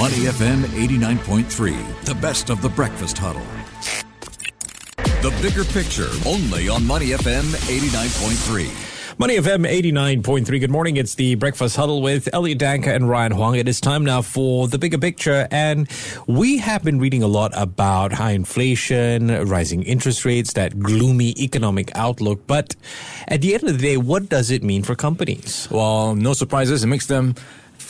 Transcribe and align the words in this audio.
Money 0.00 0.24
FM 0.24 0.62
89.3, 0.62 2.04
the 2.06 2.14
best 2.14 2.48
of 2.48 2.62
the 2.62 2.70
breakfast 2.70 3.18
huddle. 3.18 3.44
The 5.20 5.30
bigger 5.42 5.62
picture, 5.62 6.08
only 6.24 6.70
on 6.70 6.86
Money 6.86 7.08
FM 7.08 7.42
89.3. 7.68 9.18
Money 9.18 9.36
FM 9.36 9.68
89.3. 9.68 10.58
Good 10.58 10.70
morning. 10.70 10.96
It's 10.96 11.16
the 11.16 11.34
Breakfast 11.34 11.76
Huddle 11.76 12.00
with 12.00 12.30
Elliot 12.32 12.56
Danker 12.56 12.86
and 12.86 13.10
Ryan 13.10 13.32
Huang. 13.32 13.56
It 13.56 13.68
is 13.68 13.78
time 13.78 14.02
now 14.02 14.22
for 14.22 14.68
the 14.68 14.78
bigger 14.78 14.96
picture. 14.96 15.46
And 15.50 15.86
we 16.26 16.56
have 16.56 16.82
been 16.82 16.98
reading 16.98 17.22
a 17.22 17.28
lot 17.28 17.50
about 17.54 18.12
high 18.14 18.30
inflation, 18.30 19.28
rising 19.46 19.82
interest 19.82 20.24
rates, 20.24 20.54
that 20.54 20.78
gloomy 20.80 21.34
economic 21.38 21.94
outlook. 21.94 22.46
But 22.46 22.74
at 23.28 23.42
the 23.42 23.52
end 23.52 23.64
of 23.64 23.76
the 23.76 23.82
day, 23.82 23.98
what 23.98 24.30
does 24.30 24.50
it 24.50 24.62
mean 24.62 24.82
for 24.82 24.94
companies? 24.94 25.68
Well, 25.70 26.14
no 26.14 26.32
surprises. 26.32 26.82
It 26.82 26.86
makes 26.86 27.04
them 27.04 27.34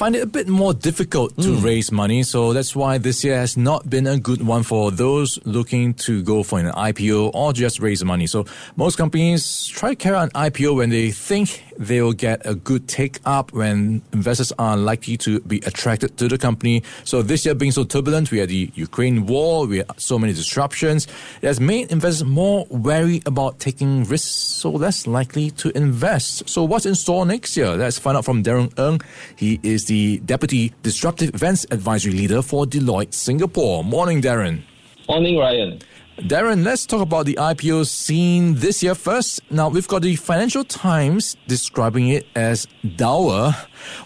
find 0.00 0.16
it 0.16 0.22
a 0.22 0.26
bit 0.26 0.48
more 0.48 0.72
difficult 0.72 1.36
to 1.36 1.48
mm. 1.48 1.62
raise 1.62 1.92
money. 1.92 2.22
So 2.22 2.54
that's 2.54 2.74
why 2.74 2.96
this 2.96 3.22
year 3.22 3.36
has 3.36 3.58
not 3.58 3.90
been 3.90 4.06
a 4.06 4.18
good 4.18 4.40
one 4.40 4.62
for 4.62 4.90
those 4.90 5.38
looking 5.44 5.92
to 6.06 6.22
go 6.22 6.42
for 6.42 6.58
an 6.58 6.72
IPO 6.72 7.32
or 7.34 7.52
just 7.52 7.80
raise 7.80 8.02
money. 8.02 8.26
So 8.26 8.46
most 8.76 8.96
companies 8.96 9.66
try 9.66 9.90
to 9.90 9.96
carry 9.96 10.16
out 10.16 10.30
an 10.32 10.50
IPO 10.50 10.76
when 10.76 10.88
they 10.88 11.10
think 11.10 11.62
they'll 11.80 12.12
get 12.12 12.46
a 12.46 12.54
good 12.54 12.86
take 12.86 13.18
up 13.24 13.52
when 13.52 14.02
investors 14.12 14.52
are 14.58 14.76
likely 14.76 15.16
to 15.16 15.40
be 15.40 15.58
attracted 15.66 16.16
to 16.18 16.28
the 16.28 16.38
company. 16.38 16.84
So 17.04 17.22
this 17.22 17.44
year 17.44 17.54
being 17.54 17.72
so 17.72 17.84
turbulent, 17.84 18.30
we 18.30 18.38
had 18.38 18.50
the 18.50 18.70
Ukraine 18.74 19.26
war, 19.26 19.66
we 19.66 19.78
had 19.78 20.00
so 20.00 20.18
many 20.18 20.32
disruptions. 20.32 21.08
It 21.42 21.46
has 21.46 21.58
made 21.58 21.90
investors 21.90 22.24
more 22.24 22.66
wary 22.70 23.22
about 23.26 23.58
taking 23.58 24.04
risks, 24.04 24.30
so 24.30 24.70
less 24.70 25.06
likely 25.06 25.50
to 25.52 25.76
invest. 25.76 26.48
So 26.48 26.62
what's 26.62 26.86
in 26.86 26.94
store 26.94 27.24
next 27.26 27.56
year? 27.56 27.74
Let's 27.74 27.98
find 27.98 28.16
out 28.16 28.24
from 28.24 28.42
Darren 28.42 28.78
Ng. 28.78 29.00
He 29.36 29.58
is 29.62 29.86
the 29.86 30.18
Deputy 30.18 30.72
Disruptive 30.82 31.34
Events 31.34 31.64
Advisory 31.70 32.12
Leader 32.12 32.42
for 32.42 32.66
Deloitte 32.66 33.14
Singapore. 33.14 33.82
Morning, 33.82 34.20
Darren. 34.20 34.62
Morning, 35.08 35.38
Ryan. 35.38 35.80
Darren, 36.20 36.64
let's 36.64 36.84
talk 36.84 37.00
about 37.00 37.24
the 37.24 37.34
IPO 37.36 37.86
scene 37.86 38.54
this 38.54 38.82
year 38.82 38.94
first. 38.94 39.40
Now, 39.50 39.70
we've 39.70 39.88
got 39.88 40.02
the 40.02 40.16
Financial 40.16 40.64
Times 40.64 41.34
describing 41.46 42.08
it 42.08 42.26
as 42.34 42.66
dour. 42.96 43.54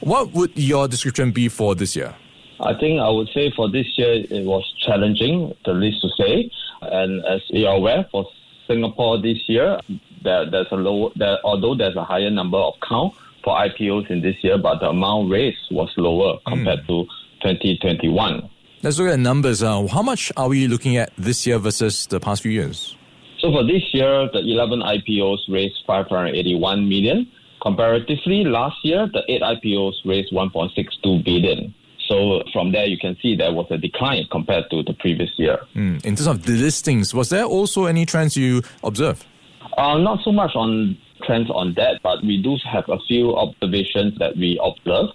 What 0.01 0.33
would 0.33 0.57
your 0.57 0.87
description 0.87 1.33
be 1.33 1.49
for 1.49 1.75
this 1.75 1.97
year? 1.97 2.15
I 2.61 2.79
think 2.79 3.01
I 3.01 3.09
would 3.09 3.29
say 3.35 3.53
for 3.57 3.69
this 3.69 3.87
year 3.99 4.25
it 4.31 4.47
was 4.47 4.63
challenging, 4.87 5.55
the 5.65 5.73
least 5.73 6.03
to 6.03 6.09
say. 6.17 6.51
And 6.83 7.25
as 7.27 7.41
you 7.49 7.67
are 7.67 7.75
aware, 7.75 8.07
for 8.13 8.27
Singapore 8.69 9.21
this 9.21 9.39
year, 9.49 9.81
there, 10.23 10.49
there's 10.49 10.69
a 10.71 10.77
low, 10.77 11.11
there, 11.17 11.39
although 11.43 11.75
there's 11.75 11.97
a 11.97 12.05
higher 12.05 12.31
number 12.31 12.59
of 12.59 12.75
count 12.89 13.15
for 13.43 13.57
IPOs 13.57 14.09
in 14.09 14.23
this 14.23 14.37
year, 14.45 14.57
but 14.57 14.79
the 14.79 14.91
amount 14.91 15.31
raised 15.31 15.59
was 15.73 15.93
lower 15.97 16.39
compared 16.47 16.87
mm. 16.87 16.87
to 16.87 17.05
2021. 17.43 18.49
Let's 18.85 18.99
look 18.99 19.09
at 19.09 19.13
the 19.13 19.17
numbers. 19.17 19.63
Uh, 19.63 19.87
how 19.87 20.03
much 20.03 20.31
are 20.37 20.47
we 20.47 20.69
looking 20.69 20.99
at 20.99 21.11
this 21.17 21.47
year 21.47 21.59
versus 21.59 22.07
the 22.07 22.21
past 22.21 22.43
few 22.43 22.53
years? 22.53 22.95
So 23.39 23.51
for 23.51 23.65
this 23.65 23.83
year, 23.95 24.29
the 24.31 24.41
11 24.41 24.81
IPOs 24.81 25.39
raised 25.49 25.77
581 25.87 26.87
million. 26.87 27.27
Comparatively, 27.63 28.45
last 28.45 28.77
year, 28.85 29.09
the 29.11 29.23
8 29.27 29.41
IPOs 29.41 29.95
raised 30.05 30.35
1.62 30.35 31.25
billion. 31.25 31.75
So 32.11 32.43
from 32.53 32.73
there, 32.73 32.85
you 32.85 32.99
can 32.99 33.17
see 33.23 33.35
there 33.35 33.55
was 33.55 33.67
a 33.71 33.79
decline 33.79 34.27
compared 34.31 34.69
to 34.69 34.83
the 34.83 34.93
previous 34.93 35.31
year. 35.39 35.61
Mm. 35.75 36.05
In 36.05 36.15
terms 36.15 36.27
of 36.27 36.45
the 36.45 36.53
listings, 36.53 37.15
was 37.15 37.31
there 37.31 37.45
also 37.45 37.87
any 37.87 38.05
trends 38.05 38.37
you 38.37 38.61
observed? 38.83 39.25
Uh, 39.79 39.97
not 39.97 40.19
so 40.23 40.31
much 40.31 40.55
on 40.55 40.99
trends 41.23 41.49
on 41.49 41.73
that, 41.79 42.01
but 42.03 42.23
we 42.23 42.43
do 42.43 42.59
have 42.71 42.85
a 42.91 42.99
few 43.09 43.35
observations 43.35 44.19
that 44.19 44.37
we 44.37 44.61
observed. 44.63 45.15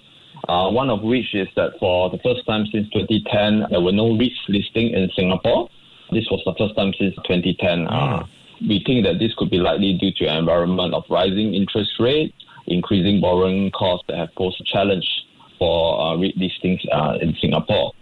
Uh, 0.50 0.68
one 0.68 0.90
of 0.90 1.04
which 1.04 1.36
is 1.36 1.48
that 1.56 1.78
for 1.80 2.10
the 2.10 2.18
first 2.26 2.44
time 2.48 2.66
since 2.72 2.90
2010, 2.90 3.68
there 3.70 3.82
were 3.82 3.92
no 3.92 4.18
REITs 4.18 4.50
listing 4.50 4.90
in 4.90 5.08
Singapore. 5.16 5.70
This 6.12 6.26
was 6.32 6.42
the 6.44 6.56
first 6.58 6.76
time 6.76 6.92
since 6.98 7.14
2010. 7.18 7.86
Uh, 7.86 7.90
ah. 7.92 8.30
we 8.68 8.82
think 8.84 9.06
that 9.06 9.20
this 9.20 9.32
could 9.38 9.52
be 9.52 9.60
likely 9.60 9.94
due 9.94 10.12
to 10.14 10.26
an 10.26 10.38
environment 10.38 10.96
of 10.96 11.04
rising 11.08 11.54
interest 11.54 11.92
rates, 12.00 12.34
increasing 12.66 13.22
borrowing 13.22 13.70
costs 13.70 14.06
that 14.08 14.18
have 14.18 14.34
posed 14.34 14.60
a 14.60 14.64
challenge 14.64 15.08
for 15.60 16.02
uh, 16.02 16.18
REIT 16.18 16.36
listings 16.36 16.82
uh, 16.92 17.20
in 17.22 17.36
Singapore. 17.40 17.94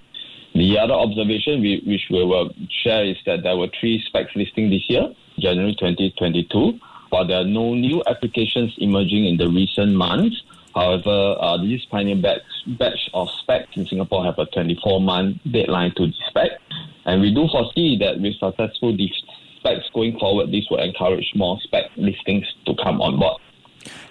The 0.56 0.80
other 0.80 0.94
observation 0.94 1.60
we, 1.60 1.84
which 1.86 2.08
we 2.10 2.24
will 2.24 2.56
share 2.82 3.04
is 3.04 3.18
that 3.26 3.44
there 3.44 3.58
were 3.58 3.68
three 3.78 4.02
SPACs 4.08 4.34
listing 4.38 4.70
this 4.70 4.90
year, 4.90 5.14
January 5.38 5.76
2022, 5.76 6.80
while 7.10 7.28
there 7.28 7.42
are 7.42 7.52
no 7.60 7.74
new 7.74 8.02
applications 8.08 8.74
emerging 8.78 9.26
in 9.26 9.36
the 9.36 9.50
recent 9.50 9.92
months. 9.96 10.42
However, 10.76 11.36
uh, 11.40 11.58
these 11.58 11.84
pioneer 11.86 12.22
batch, 12.22 12.42
batch 12.78 13.10
of 13.14 13.30
SPACs 13.44 13.76
in 13.76 13.88
Singapore 13.88 14.24
have 14.26 14.38
a 14.38 14.46
24-month 14.46 15.38
deadline 15.52 15.94
to 15.96 16.12
SPAC, 16.30 16.50
and 17.06 17.22
we 17.22 17.34
do 17.34 17.48
foresee 17.52 17.98
that 18.00 18.20
with 18.20 18.36
successful 18.36 18.94
SPACs 18.94 19.92
going 19.94 20.18
forward, 20.20 20.52
this 20.52 20.66
will 20.70 20.80
encourage 20.80 21.32
more 21.36 21.58
SPAC 21.68 21.90
listings 21.96 22.46
to 22.66 22.76
come 22.84 23.02
on 23.02 23.20
board. 23.20 23.42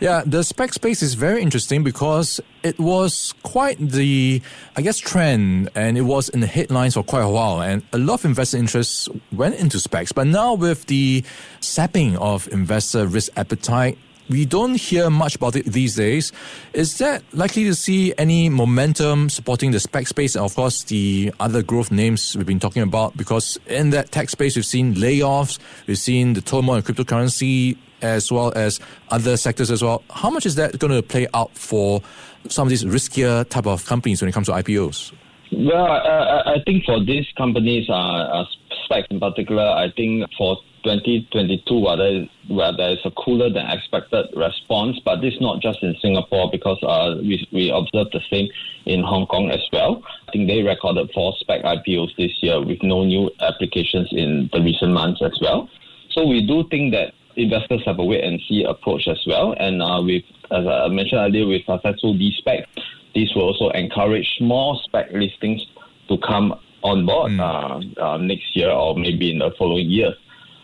Yeah, 0.01 0.23
the 0.27 0.39
SPAC 0.41 0.73
space 0.73 1.03
is 1.03 1.15
very 1.15 1.43
interesting 1.43 1.83
because 1.83 2.41
it 2.63 2.79
was 2.79 3.35
quite 3.43 3.79
the, 3.79 4.43
I 4.77 4.83
guess, 4.83 4.99
trend 4.99 5.71
and 5.75 5.97
it 5.97 6.03
was 6.03 6.29
in 6.29 6.41
the 6.41 6.47
headlines 6.47 6.95
for 6.95 7.03
quite 7.03 7.23
a 7.23 7.29
while. 7.29 7.63
And 7.63 7.83
a 7.93 7.99
lot 7.99 8.21
of 8.21 8.25
investor 8.27 8.59
interest 8.59 9.09
went 9.33 9.55
into 9.57 9.79
SPACs. 9.79 10.15
But 10.15 10.27
now 10.27 10.55
with 10.55 10.87
the 10.87 11.25
sapping 11.61 12.17
of 12.19 12.49
investor 12.49 13.07
risk 13.07 13.33
appetite, 13.37 13.99
we 14.29 14.45
don't 14.45 14.75
hear 14.75 15.11
much 15.11 15.37
about 15.37 15.57
it 15.57 15.67
these 15.67 15.95
days. 15.97 16.33
Is 16.73 16.99
that 16.99 17.23
likely 17.33 17.65
to 17.65 17.75
see 17.75 18.13
any 18.19 18.49
momentum 18.49 19.29
supporting 19.29 19.71
the 19.71 19.79
SPAC 19.79 20.09
space 20.09 20.35
and, 20.35 20.45
of 20.45 20.55
course, 20.55 20.85
the 20.85 21.33
other 21.41 21.63
growth 21.63 21.91
names 21.91 22.37
we've 22.37 22.47
been 22.47 22.61
talking 22.61 22.83
about? 22.83 23.17
Because 23.17 23.59
in 23.67 23.91
that 23.91 24.11
tech 24.11 24.29
space, 24.31 24.57
we've 24.57 24.67
seen 24.67 24.95
layoffs, 24.95 25.59
we've 25.87 25.99
seen 25.99 26.33
the 26.33 26.41
turmoil 26.41 26.77
in 26.77 26.83
cryptocurrency, 26.83 27.77
as 28.03 28.31
well 28.31 28.53
as 28.57 28.81
other 29.11 29.37
sectors 29.37 29.71
as 29.71 29.83
well. 29.83 30.03
How 30.11 30.31
much 30.31 30.47
is 30.47 30.57
that 30.57 30.79
going 30.79 30.93
to 30.93 31.03
play 31.03 31.27
out 31.33 31.57
for 31.57 32.03
some 32.49 32.67
of 32.67 32.71
these 32.71 32.85
riskier 32.85 33.49
type 33.49 33.67
of 33.67 33.87
companies 33.87 34.21
when 34.21 34.29
it 34.29 34.33
comes 34.33 34.47
to 34.47 34.53
IPOs? 34.53 35.13
Well, 35.53 35.87
I, 35.87 36.55
I 36.55 36.63
think 36.65 36.85
for 36.85 37.03
these 37.05 37.27
companies, 37.37 37.89
uh, 37.89 37.93
uh, 37.93 38.45
In 39.11 39.21
particular, 39.21 39.65
I 39.65 39.91
think 39.91 40.29
for 40.37 40.57
2022, 40.85 41.81
where 41.81 41.97
there, 41.97 42.91
is, 42.93 42.99
a 43.05 43.11
cooler 43.11 43.51
than 43.51 43.67
expected 43.67 44.27
response, 44.37 44.99
but 45.05 45.21
this 45.21 45.35
is 45.35 45.41
not 45.41 45.61
just 45.61 45.83
in 45.83 45.97
Singapore 46.01 46.49
because 46.51 46.79
uh, 46.83 47.17
we, 47.21 47.47
we 47.53 47.71
observed 47.71 48.13
the 48.13 48.21
same 48.31 48.49
in 48.85 49.03
Hong 49.03 49.27
Kong 49.27 49.51
as 49.51 49.63
well. 49.73 50.03
I 50.29 50.33
think 50.33 50.49
they 50.49 50.63
recorded 50.63 51.11
four 51.13 51.35
SPAC 51.43 51.65
IPOs 51.65 52.17
this 52.17 52.33
year 52.41 52.65
with 52.65 52.83
no 52.83 53.05
new 53.05 53.31
applications 53.41 54.09
in 54.13 54.49
the 54.53 54.61
recent 54.61 54.93
months 54.93 55.21
as 55.23 55.37
well. 55.41 55.69
So 56.13 56.25
we 56.27 56.47
do 56.47 56.65
think 56.71 56.93
that 56.93 57.15
investors 57.35 57.83
have 57.85 57.99
a 57.99 58.05
wait 58.05 58.23
and 58.23 58.41
see 58.49 58.65
approach 58.65 59.09
as 59.09 59.23
well. 59.27 59.55
And 59.59 59.83
uh, 59.83 60.01
with, 60.03 60.25
as 60.51 60.67
I 60.67 60.89
mentioned 60.89 61.21
earlier, 61.21 61.47
with 61.47 61.67
successful 61.67 62.15
SPAC, 62.15 62.65
this 63.15 63.35
will 63.35 63.43
also 63.43 63.71
encourage 63.71 64.39
more 64.41 64.79
SPAC 64.89 65.13
listings 65.13 65.67
to 66.09 66.19
come 66.19 66.59
on 66.87 67.07
board 67.07 67.33
mm. 67.33 67.41
uh, 67.41 68.03
uh, 68.03 68.17
next 68.19 68.57
year 68.57 68.71
or 68.71 68.97
maybe 68.97 69.31
in 69.33 69.39
the 69.39 69.51
following 69.59 69.91
years. 69.91 70.15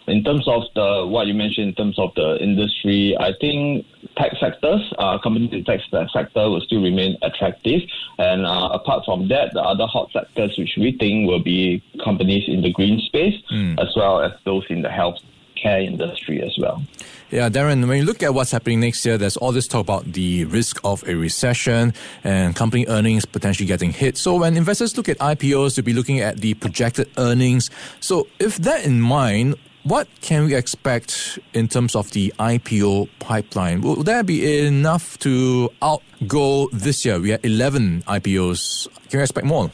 In 0.08 0.24
terms 0.24 0.48
of 0.48 0.62
the 0.74 1.06
what 1.06 1.28
you 1.28 1.34
mentioned 1.34 1.68
in 1.68 1.74
terms 1.74 1.96
of 1.98 2.10
the 2.16 2.36
industry, 2.42 3.16
I 3.18 3.32
think 3.40 3.86
tech 4.16 4.32
sectors, 4.40 4.82
uh, 4.98 5.18
companies 5.18 5.52
in 5.52 5.64
tech 5.64 5.80
sector 5.90 6.50
will 6.50 6.60
still 6.60 6.82
remain 6.82 7.16
attractive. 7.22 7.82
And 8.18 8.44
uh, 8.44 8.70
apart 8.72 9.04
from 9.04 9.28
that, 9.28 9.52
the 9.52 9.62
other 9.62 9.86
hot 9.86 10.10
sectors 10.12 10.58
which 10.58 10.74
we 10.76 10.96
think 10.98 11.28
will 11.28 11.42
be 11.42 11.84
companies 12.02 12.44
in 12.48 12.62
the 12.62 12.72
green 12.72 12.98
space, 13.00 13.40
mm. 13.52 13.78
as 13.80 13.94
well 13.94 14.20
as 14.20 14.32
those 14.44 14.64
in 14.70 14.82
the 14.82 14.90
health 14.90 15.18
care 15.62 15.80
industry 15.80 16.42
as 16.42 16.56
well. 16.58 16.82
Yeah, 17.30 17.48
Darren, 17.48 17.88
when 17.88 17.98
you 17.98 18.04
look 18.04 18.22
at 18.22 18.34
what's 18.34 18.50
happening 18.50 18.80
next 18.80 19.06
year, 19.06 19.16
there's 19.16 19.38
all 19.38 19.52
this 19.52 19.66
talk 19.66 19.80
about 19.80 20.12
the 20.12 20.44
risk 20.44 20.78
of 20.84 21.02
a 21.08 21.14
recession 21.14 21.94
and 22.24 22.54
company 22.54 22.84
earnings 22.88 23.24
potentially 23.24 23.66
getting 23.66 23.90
hit. 23.90 24.18
So 24.18 24.36
when 24.36 24.56
investors 24.56 24.96
look 24.98 25.08
at 25.08 25.18
IPOs, 25.18 25.76
they'll 25.76 25.84
be 25.84 25.94
looking 25.94 26.20
at 26.20 26.38
the 26.38 26.52
projected 26.54 27.08
earnings. 27.16 27.70
So 28.00 28.26
if 28.38 28.58
that 28.58 28.84
in 28.84 29.00
mind, 29.00 29.54
what 29.84 30.08
can 30.20 30.44
we 30.44 30.54
expect 30.54 31.38
in 31.54 31.68
terms 31.68 31.96
of 31.96 32.10
the 32.12 32.32
IPO 32.38 33.08
pipeline? 33.18 33.80
Will 33.80 34.02
there 34.02 34.22
be 34.22 34.66
enough 34.66 35.18
to 35.20 35.70
outgo 35.80 36.68
this 36.68 37.04
year? 37.04 37.18
We 37.18 37.30
had 37.30 37.44
11 37.44 38.02
IPOs. 38.06 38.88
Can 39.08 39.18
we 39.18 39.22
expect 39.22 39.46
more? 39.46 39.70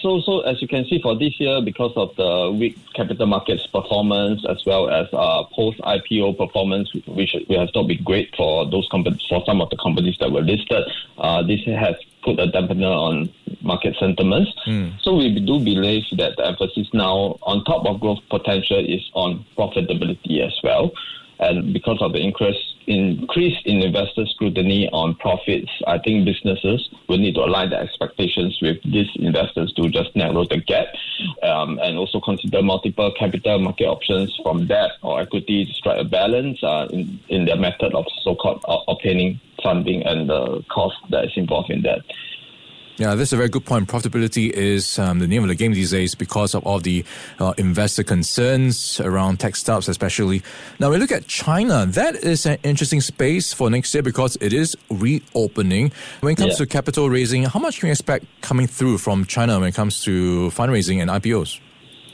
So 0.00 0.20
so 0.20 0.40
as 0.40 0.60
you 0.60 0.68
can 0.68 0.84
see 0.86 1.00
for 1.00 1.16
this 1.16 1.38
year, 1.40 1.60
because 1.62 1.92
of 1.96 2.14
the 2.16 2.56
weak 2.58 2.76
capital 2.94 3.26
markets 3.26 3.66
performance 3.66 4.44
as 4.48 4.64
well 4.64 4.90
as 4.90 5.06
uh, 5.12 5.44
post 5.54 5.78
IPO 5.80 6.36
performance, 6.36 6.92
which 7.06 7.32
has 7.32 7.70
not 7.74 7.86
been 7.88 8.02
great 8.02 8.34
for 8.36 8.68
those 8.70 8.88
companies 8.90 9.22
for 9.28 9.42
some 9.46 9.60
of 9.60 9.70
the 9.70 9.76
companies 9.76 10.16
that 10.20 10.30
were 10.30 10.42
listed, 10.42 10.84
uh, 11.18 11.42
this 11.42 11.60
has 11.64 11.96
put 12.22 12.38
a 12.38 12.46
dampener 12.46 12.90
on 12.90 13.32
market 13.60 13.94
sentiments. 13.98 14.50
Mm. 14.66 15.00
So 15.02 15.16
we 15.16 15.38
do 15.38 15.58
believe 15.58 16.04
that 16.16 16.36
the 16.36 16.46
emphasis 16.46 16.88
now, 16.92 17.38
on 17.42 17.64
top 17.64 17.86
of 17.86 18.00
growth 18.00 18.20
potential, 18.30 18.78
is 18.78 19.02
on 19.14 19.44
profitability 19.56 20.40
as 20.40 20.58
well. 20.62 20.92
And 21.38 21.72
because 21.72 22.00
of 22.00 22.12
the 22.12 22.20
increased 22.86 23.34
increase 23.34 23.58
in 23.64 23.82
investor 23.82 24.26
scrutiny 24.26 24.88
on 24.92 25.14
profits, 25.16 25.70
I 25.86 25.98
think 25.98 26.24
businesses 26.24 26.88
will 27.08 27.18
need 27.18 27.34
to 27.34 27.40
align 27.40 27.70
their 27.70 27.82
expectations 27.82 28.58
with 28.60 28.78
these 28.84 29.08
investors 29.16 29.72
to 29.74 29.88
just 29.88 30.14
narrow 30.14 30.44
the 30.44 30.58
gap 30.58 30.88
um, 31.42 31.78
and 31.82 31.98
also 31.98 32.20
consider 32.20 32.62
multiple 32.62 33.12
capital 33.18 33.58
market 33.58 33.86
options 33.86 34.38
from 34.42 34.66
debt 34.66 34.92
or 35.02 35.20
equity 35.20 35.64
to 35.64 35.72
strike 35.72 36.00
a 36.00 36.04
balance 36.04 36.62
uh, 36.62 36.86
in, 36.90 37.18
in 37.28 37.44
their 37.44 37.56
method 37.56 37.94
of 37.94 38.04
so 38.22 38.34
called 38.34 38.64
uh, 38.68 38.78
obtaining 38.88 39.40
funding 39.62 40.02
and 40.04 40.28
the 40.28 40.62
cost 40.68 40.96
that 41.10 41.24
is 41.24 41.32
involved 41.36 41.70
in 41.70 41.82
that. 41.82 42.00
Yeah, 42.96 43.16
that's 43.16 43.32
a 43.32 43.36
very 43.36 43.48
good 43.48 43.64
point. 43.64 43.88
Profitability 43.88 44.50
is 44.50 45.00
um, 45.00 45.18
the 45.18 45.26
name 45.26 45.42
of 45.42 45.48
the 45.48 45.56
game 45.56 45.72
these 45.72 45.90
days 45.90 46.14
because 46.14 46.54
of 46.54 46.64
all 46.64 46.78
the 46.78 47.04
uh, 47.40 47.52
investor 47.58 48.04
concerns 48.04 49.00
around 49.00 49.40
tech 49.40 49.56
startups, 49.56 49.88
especially. 49.88 50.42
Now, 50.78 50.90
we 50.90 50.98
look 50.98 51.10
at 51.10 51.26
China. 51.26 51.86
That 51.86 52.14
is 52.14 52.46
an 52.46 52.58
interesting 52.62 53.00
space 53.00 53.52
for 53.52 53.68
next 53.68 53.92
year 53.94 54.02
because 54.04 54.36
it 54.40 54.52
is 54.52 54.76
reopening. 54.90 55.90
When 56.20 56.34
it 56.34 56.36
comes 56.36 56.52
yeah. 56.52 56.58
to 56.58 56.66
capital 56.66 57.10
raising, 57.10 57.42
how 57.42 57.58
much 57.58 57.80
can 57.80 57.88
we 57.88 57.90
expect 57.90 58.26
coming 58.42 58.68
through 58.68 58.98
from 58.98 59.24
China 59.24 59.58
when 59.58 59.70
it 59.70 59.74
comes 59.74 60.04
to 60.04 60.50
fundraising 60.50 61.02
and 61.02 61.10
IPOs? 61.10 61.58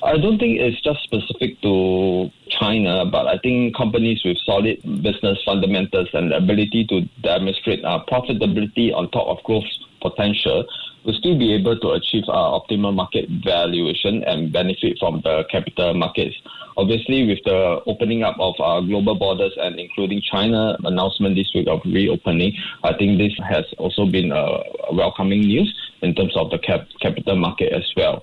I 0.02 0.16
don't 0.16 0.38
think 0.38 0.58
it's 0.58 0.80
just 0.80 1.02
specific 1.02 1.60
to 1.60 2.30
China, 2.58 3.04
but 3.04 3.26
I 3.26 3.36
think 3.42 3.76
companies 3.76 4.22
with 4.24 4.38
solid 4.46 4.80
business 5.02 5.38
fundamentals 5.44 6.08
and 6.14 6.30
the 6.30 6.38
ability 6.38 6.86
to 6.88 7.02
demonstrate 7.20 7.84
uh, 7.84 8.02
profitability 8.10 8.94
on 8.94 9.10
top 9.10 9.26
of 9.28 9.44
growth 9.44 9.64
potential 10.00 10.64
will 11.04 11.14
still 11.14 11.38
be 11.38 11.52
able 11.54 11.78
to 11.78 11.90
achieve 11.92 12.24
our 12.28 12.60
optimal 12.60 12.94
market 12.94 13.28
valuation 13.44 14.22
and 14.24 14.52
benefit 14.52 14.98
from 14.98 15.20
the 15.22 15.44
capital 15.50 15.94
markets. 15.94 16.36
Obviously, 16.76 17.26
with 17.26 17.38
the 17.44 17.80
opening 17.86 18.22
up 18.22 18.36
of 18.38 18.54
our 18.60 18.80
global 18.82 19.14
borders 19.14 19.52
and 19.56 19.78
including 19.78 20.20
China 20.20 20.76
announcement 20.84 21.34
this 21.34 21.50
week 21.54 21.68
of 21.68 21.80
reopening, 21.84 22.56
I 22.84 22.94
think 22.94 23.18
this 23.18 23.32
has 23.48 23.64
also 23.78 24.06
been 24.06 24.32
a 24.32 24.62
welcoming 24.92 25.40
news 25.40 25.74
in 26.02 26.14
terms 26.14 26.36
of 26.36 26.50
the 26.50 26.58
cap- 26.58 26.88
capital 27.00 27.36
market 27.36 27.72
as 27.72 27.90
well. 27.96 28.22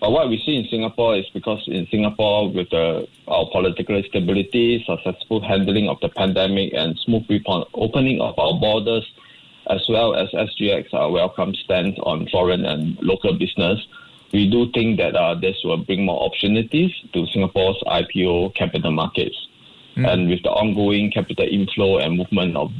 But 0.00 0.12
what 0.12 0.30
we 0.30 0.42
see 0.46 0.56
in 0.56 0.66
Singapore 0.68 1.16
is 1.16 1.26
because 1.34 1.62
in 1.66 1.86
Singapore, 1.90 2.50
with 2.50 2.70
the, 2.70 3.06
our 3.28 3.46
political 3.52 4.02
stability, 4.08 4.82
successful 4.86 5.42
handling 5.42 5.90
of 5.90 6.00
the 6.00 6.08
pandemic, 6.08 6.72
and 6.72 6.98
smooth 7.00 7.26
opening 7.74 8.20
of 8.20 8.38
our 8.38 8.58
borders, 8.58 9.04
as 9.70 9.86
well 9.88 10.14
as 10.14 10.28
SGX 10.30 10.92
our 10.92 11.10
welcome 11.10 11.54
stance 11.54 11.96
on 12.02 12.28
foreign 12.28 12.64
and 12.64 12.98
local 13.00 13.32
business, 13.38 13.78
we 14.32 14.48
do 14.50 14.70
think 14.72 14.98
that 14.98 15.14
uh, 15.14 15.34
this 15.34 15.56
will 15.64 15.78
bring 15.78 16.04
more 16.04 16.24
opportunities 16.24 16.92
to 17.12 17.26
Singapore's 17.28 17.82
IPO 17.86 18.54
capital 18.54 18.92
markets. 18.92 19.36
Mm. 19.96 20.12
And 20.12 20.28
with 20.28 20.42
the 20.42 20.50
ongoing 20.50 21.10
capital 21.10 21.46
inflow 21.50 21.98
and 21.98 22.16
movement 22.16 22.56
of 22.56 22.72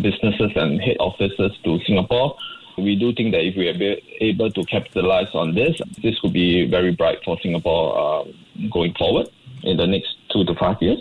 businesses 0.00 0.52
and 0.54 0.80
head 0.80 0.96
offices 1.00 1.52
to 1.64 1.78
Singapore, 1.86 2.36
we 2.78 2.96
do 2.96 3.12
think 3.12 3.32
that 3.32 3.44
if 3.44 3.56
we 3.56 3.68
are 3.68 3.96
able 4.20 4.50
to 4.50 4.64
capitalize 4.64 5.34
on 5.34 5.54
this, 5.54 5.80
this 6.02 6.18
could 6.20 6.32
be 6.32 6.66
very 6.66 6.92
bright 6.92 7.18
for 7.24 7.38
Singapore 7.42 7.98
uh, 7.98 8.24
going 8.72 8.94
forward 8.94 9.28
in 9.62 9.76
the 9.76 9.86
next 9.86 10.16
two 10.32 10.44
to 10.44 10.54
five 10.54 10.80
years. 10.80 11.00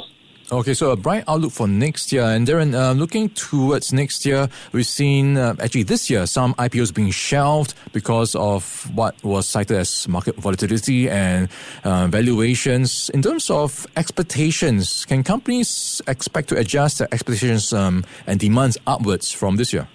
Okay, 0.54 0.74
so 0.74 0.92
a 0.92 0.98
bright 0.98 1.24
outlook 1.30 1.54
for 1.54 1.66
next 1.66 2.12
year. 2.12 2.24
And 2.24 2.46
Darren, 2.46 2.74
uh, 2.74 2.92
looking 2.92 3.30
towards 3.30 3.94
next 3.94 4.26
year, 4.26 4.50
we've 4.74 4.86
seen 4.86 5.38
uh, 5.38 5.56
actually 5.62 5.84
this 5.84 6.10
year 6.10 6.28
some 6.28 6.54
IPOs 6.56 6.94
being 6.94 7.10
shelved 7.10 7.74
because 7.94 8.36
of 8.36 8.92
what 8.94 9.16
was 9.24 9.48
cited 9.48 9.78
as 9.78 10.10
market 10.10 10.36
volatility 10.36 11.10
and 11.10 11.48
uh, 11.86 12.08
valuations. 12.08 13.10
In 13.12 13.22
terms 13.22 13.50
of 13.50 13.88
expectations, 13.96 15.06
can 15.06 15.24
companies 15.24 16.02
expect 16.08 16.50
to 16.50 16.58
adjust 16.58 16.98
their 16.98 17.08
expectations 17.14 17.72
um, 17.72 18.04
and 18.28 18.38
demands 18.38 18.78
upwards 18.86 19.32
from 19.32 19.56
this 19.56 19.72
year? 19.72 19.88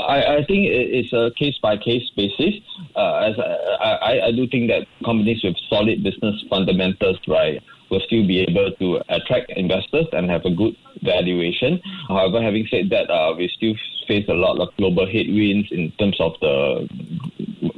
I, 0.00 0.36
I 0.36 0.44
think 0.44 0.66
it's 0.70 1.12
a 1.12 1.30
case 1.36 1.56
by 1.62 1.76
case 1.76 2.08
basis. 2.16 2.54
Uh, 2.96 3.30
as 3.30 3.38
I, 3.38 3.84
I, 3.84 4.26
I 4.26 4.32
do 4.32 4.46
think 4.48 4.70
that 4.70 4.86
companies 5.04 5.42
with 5.42 5.56
solid 5.68 6.02
business 6.02 6.42
fundamentals, 6.48 7.18
right, 7.28 7.62
will 7.90 8.00
still 8.06 8.26
be 8.26 8.40
able 8.40 8.70
to 8.72 9.00
attract 9.08 9.50
investors 9.56 10.06
and 10.12 10.30
have 10.30 10.44
a 10.44 10.50
good 10.50 10.76
valuation. 11.02 11.80
However, 12.08 12.40
having 12.42 12.66
said 12.70 12.90
that, 12.90 13.10
uh, 13.10 13.34
we 13.36 13.48
still 13.48 13.74
face 14.06 14.26
a 14.28 14.34
lot 14.34 14.58
of 14.58 14.74
global 14.76 15.06
headwinds 15.06 15.68
in 15.72 15.92
terms 15.98 16.16
of 16.20 16.34
the 16.40 16.88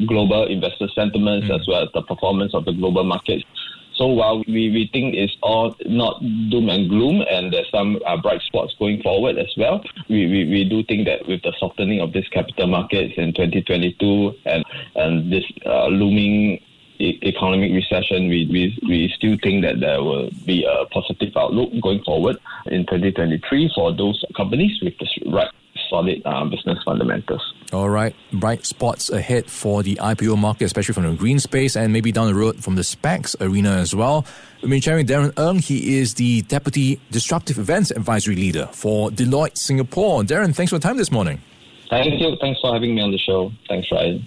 global 0.07 0.47
investor 0.47 0.89
sentiments 0.95 1.49
mm. 1.49 1.55
as 1.59 1.67
well 1.67 1.83
as 1.83 1.89
the 1.95 2.03
performance 2.03 2.55
of 2.55 2.65
the 2.65 2.73
global 2.73 3.05
markets. 3.05 3.45
So 4.03 4.09
while 4.09 4.43
we, 4.49 4.69
we 4.69 4.91
think 4.93 5.15
it's 5.15 5.37
all 5.45 5.77
not 5.87 6.19
doom 6.51 6.69
and 6.71 6.89
gloom 6.89 7.23
and 7.31 7.53
there's 7.53 7.71
some 7.71 8.01
uh, 8.05 8.17
bright 8.17 8.43
spots 8.43 8.75
going 8.77 9.01
forward 9.01 9.39
as 9.39 9.47
well, 9.57 9.81
we, 10.09 10.27
we, 10.27 10.45
we 10.51 10.65
do 10.65 10.83
think 10.83 11.07
that 11.07 11.29
with 11.29 11.41
the 11.43 11.53
softening 11.61 12.01
of 12.01 12.13
this 12.13 12.27
capital 12.31 12.67
markets 12.67 13.15
in 13.17 13.33
2022 13.33 14.35
and, 14.45 14.65
and 14.97 15.33
this 15.33 15.45
uh, 15.67 15.87
looming 15.87 16.61
economic 16.99 17.71
recession, 17.71 18.29
we, 18.29 18.49
we, 18.51 18.77
we 18.89 19.15
still 19.17 19.37
think 19.41 19.63
that 19.63 19.79
there 19.79 20.03
will 20.03 20.31
be 20.47 20.65
a 20.65 20.85
positive 20.87 21.37
outlook 21.37 21.71
going 21.81 22.03
forward 22.03 22.39
in 22.67 22.85
2023 22.87 23.71
for 23.73 23.95
those 23.95 24.21
companies 24.37 24.83
with 24.83 24.95
the 24.99 25.31
right 25.31 25.53
solid 25.93 26.23
uh, 26.25 26.45
business 26.47 26.79
fundamentals. 26.85 27.53
All 27.73 27.91
right, 27.91 28.15
bright 28.33 28.65
spots 28.65 29.11
ahead 29.11 29.51
for 29.51 29.83
the 29.83 29.97
IPO 29.97 30.39
market, 30.39 30.65
especially 30.65 30.95
from 30.95 31.05
the 31.05 31.13
green 31.13 31.39
space 31.39 31.77
and 31.77 31.93
maybe 31.93 32.11
down 32.13 32.27
the 32.27 32.35
road 32.35 32.63
from 32.65 32.77
the 32.77 32.83
SPACs 32.83 33.37
arena 33.41 33.73
as 33.73 33.95
well. 33.95 34.25
We've 34.63 34.71
been 34.71 34.81
sharing 34.81 35.07
Darren 35.07 35.39
Ng. 35.39 35.59
He 35.59 35.99
is 35.99 36.15
the 36.15 36.43
Deputy 36.43 36.99
Disruptive 37.11 37.59
Events 37.59 37.91
Advisory 37.91 38.37
Leader 38.37 38.69
for 38.73 39.11
Deloitte 39.11 39.59
Singapore. 39.59 40.23
Darren, 40.23 40.55
thanks 40.55 40.71
for 40.71 40.79
the 40.79 40.83
time 40.83 40.97
this 40.97 41.13
morning. 41.13 41.41
Thank 41.91 42.21
you. 42.21 42.37
Thanks 42.41 42.59
for 42.61 42.73
having 42.73 42.95
me 42.95 43.03
on 43.03 43.11
the 43.11 43.19
show. 43.19 43.53
Thanks, 43.69 43.89
Ryan. 43.93 44.27